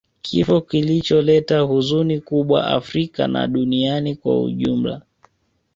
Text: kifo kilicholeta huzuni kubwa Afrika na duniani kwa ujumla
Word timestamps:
kifo 0.21 0.61
kilicholeta 0.61 1.59
huzuni 1.59 2.21
kubwa 2.21 2.67
Afrika 2.67 3.27
na 3.27 3.47
duniani 3.47 4.15
kwa 4.15 4.41
ujumla 4.43 5.01